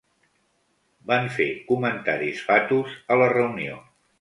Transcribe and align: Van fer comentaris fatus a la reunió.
Van 1.11 1.29
fer 1.35 1.47
comentaris 1.69 2.43
fatus 2.49 2.99
a 3.17 3.23
la 3.25 3.29
reunió. 3.39 3.79